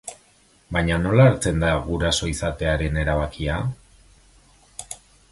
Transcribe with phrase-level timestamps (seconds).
[0.75, 3.59] Baina nola hartzen da guraso izatearen erabakia?